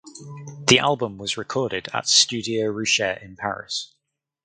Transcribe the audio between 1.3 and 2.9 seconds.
recorded at Studio